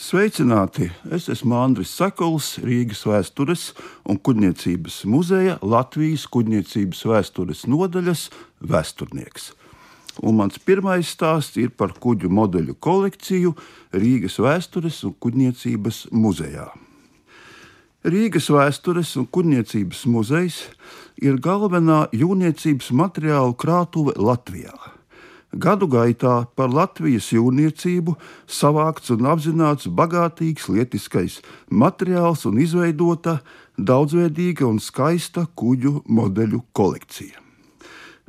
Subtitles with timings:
[0.00, 0.86] Sveicināti!
[1.12, 3.66] Es esmu Andris Sakals, Rīgas vēstures
[4.08, 8.22] un kuģniecības muzeja Latvijas kuģniecības vēstures nodaļas
[8.64, 9.50] vēsturnieks.
[10.24, 13.52] Un mans pirmais stāsts ir par kuģu modeļu kolekciju
[13.92, 16.70] Rīgas vēstures un kuģniecības muzejā.
[18.00, 20.62] Rīgas vēstures un kuģniecības muzejs
[21.20, 24.72] ir galvenā jūrniecības materiālu krātuve Latvijā.
[25.50, 28.14] Gadu gaitā par Latvijas jūrniecību
[28.46, 31.40] savākts un apzināts bagātīgs lietiskais
[31.74, 33.40] materiāls un izveidota
[33.74, 37.42] daudzveidīga un skaista kuģu modeļu kolekcija.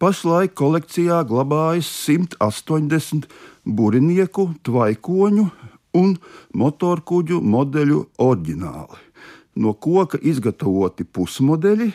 [0.00, 3.28] Pašlaik kolekcijā glabājas 180
[3.68, 5.44] būrinieku, tvaikoņu
[6.00, 6.16] un
[6.56, 8.98] motorkuģu modeļu oriģināli.
[9.60, 11.90] No koka izgatavoti pusmodeļi,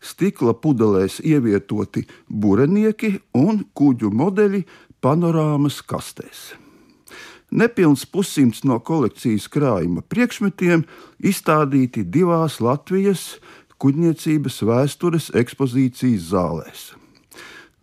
[0.00, 4.62] stikla pudelēs ievietoti burenieki un kuģu modeļi
[5.04, 6.54] panorāmas kastēs.
[7.50, 10.82] Nepilns pussimts no kolekcijas krājuma priekšmetiem
[11.22, 13.36] izstādīti divās Latvijas
[13.78, 16.88] kuģniecības vēstures ekspozīcijas zālēs.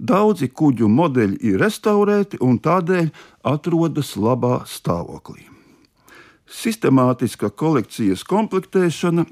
[0.04, 3.10] Daudzi kuģu modeļi ir restaurēti un tādēļ
[3.54, 5.53] atrodas labā stāvoklī.
[6.54, 9.24] Sistemātiska kolekcijas komplektēšana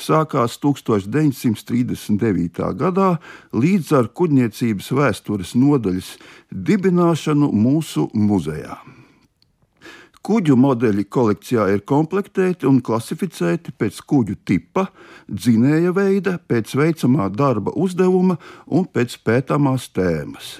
[0.00, 2.62] sākās 1939.
[2.80, 3.10] gadā
[3.52, 6.14] līdz ar kuģniecības vēstures nodaļas
[6.48, 8.78] dibināšanu mūsu muzejā.
[10.24, 14.88] Kuģu modeļi kolekcijā ir komplektēti un klasificēti pēc kuģu tipa,
[15.28, 18.40] dzinēja veida, pēc veicamā darba uzdevuma
[18.72, 20.56] un pēc pētāmās tēmas.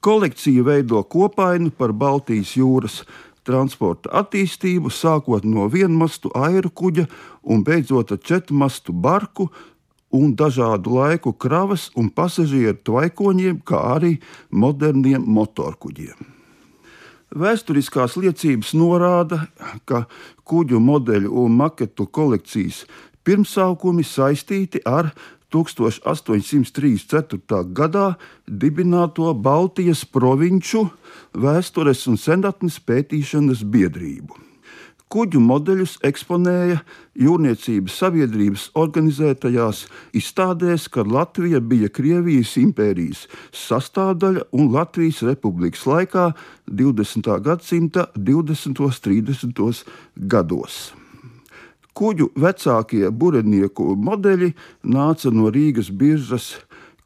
[0.00, 3.02] Kolekcija veido kopainu par Baltijas jūras
[3.50, 7.08] transporta attīstību, sākot no vienmastu airu kuģa
[7.50, 9.50] un beidzot ar četrmastu barku
[10.14, 14.16] un dažādu laiku kravas un pasažieru tvaikoņiem, kā arī
[14.50, 16.38] moderniem motorkuģiem.
[17.30, 19.44] Vēsturiskās liecības norāda,
[19.86, 20.06] ka
[20.50, 22.82] kuģu modeļu un maketu kolekcijas
[23.22, 25.12] pirmsākumi saistīti ar
[25.50, 27.64] 1834.
[27.76, 28.14] gadā
[28.46, 30.88] dibināto Baltijas provinču
[31.34, 34.34] vēstures un senatnes pētīšanas biedrību.
[35.10, 36.76] Kuģu modeļus eksponēja
[37.18, 39.80] jūrniecības sabiedrības organizētajās
[40.14, 46.30] izstādēs, kad Latvija bija Krievijas impērijas sastāvdaļa un Latvijas republikas laikā
[46.70, 47.26] 20.
[47.42, 48.86] gadsimta 20.
[48.86, 49.82] un 30.
[50.30, 50.99] gados.
[51.96, 54.52] Kuģu vecākie burenieku modeļi
[54.86, 56.52] nāca no Rīgas biržas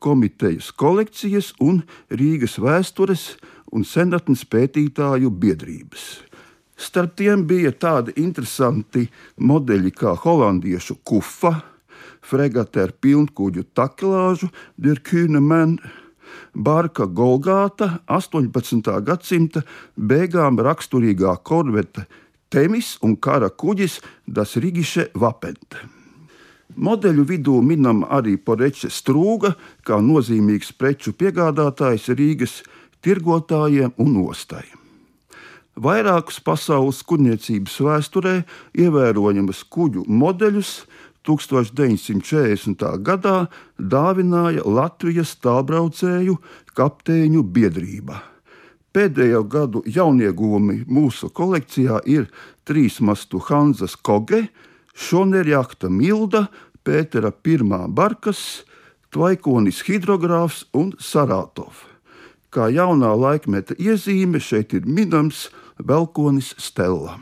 [0.04, 3.34] komitejas kolekcijas un Rīgas vēstures
[3.72, 6.04] un senatnes pētītāju biedrības.
[6.76, 9.06] Starp tiem bija tādi interesanti
[9.38, 11.54] modeļi kā holandiešu kufa,
[12.24, 15.78] fregate ar pilnkuģu takelāžu, Dirkūnemen,
[16.54, 18.90] barka Golgāta, 18.
[19.06, 19.62] gadsimta
[19.96, 22.08] beigām raksturīgā korvete
[22.54, 23.96] Temis un kara kuģis
[24.30, 25.80] Das Rigiše Vapente.
[26.78, 32.60] Modeļu vidū minam arī Poreče Strūga, kā nozīmīgs preču piegādātājs Rīgas
[33.02, 34.62] tirgotājiem un ostai.
[35.74, 38.34] Vairākus pasaules kuģniecības vēsturē
[38.84, 40.84] ievērojamas kuģu modeļus
[41.26, 42.86] 1940.
[43.02, 43.34] gadā
[43.78, 46.38] dāvināja Latvijas tālbraucēju
[46.78, 48.33] kapteiņu biedrība.
[48.94, 52.28] Pēdējo gadu jaunieguvumi mūsu kolekcijā ir
[52.62, 54.44] trīsmastu Hanzas Koge,
[54.94, 56.44] Šonerjakta Milda,
[56.86, 58.62] Pētera pirmā Barkas,
[59.10, 61.82] Tvaikonis hidrogrāfs un Sarātovs.
[62.54, 65.48] Kā jaunā laikmeta iezīme šeit ir minams
[65.82, 67.18] Velkonis Stella.